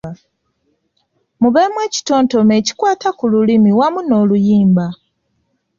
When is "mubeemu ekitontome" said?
1.41-2.53